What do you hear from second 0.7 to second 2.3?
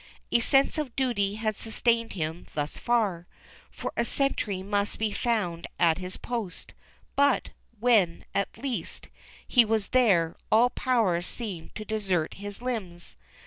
of duty had sustained